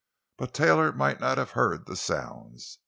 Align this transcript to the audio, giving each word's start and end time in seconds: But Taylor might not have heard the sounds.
But 0.35 0.55
Taylor 0.55 0.91
might 0.91 1.19
not 1.19 1.37
have 1.37 1.51
heard 1.51 1.85
the 1.85 1.95
sounds. 1.95 2.79